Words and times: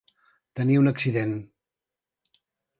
Tenir 0.59 0.77
un 0.83 0.93
accident. 0.93 1.37